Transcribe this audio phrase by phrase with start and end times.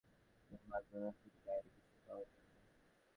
[0.39, 2.59] তিন্নির মার পুরোনো চিঠিপত্র বা ডায়েরি, কিছুই পাওয়া গেল না।